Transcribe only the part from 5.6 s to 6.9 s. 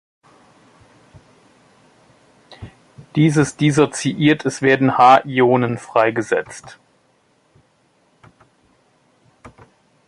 freigesetzt.